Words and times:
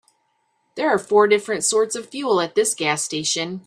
There 0.73 0.89
are 0.89 0.97
four 0.97 1.27
different 1.27 1.63
sorts 1.63 1.93
of 1.95 2.09
fuel 2.09 2.41
at 2.41 2.55
this 2.55 2.73
gas 2.73 3.03
station. 3.03 3.59